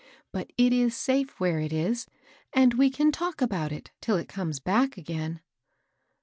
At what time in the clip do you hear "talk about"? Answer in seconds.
3.11-3.71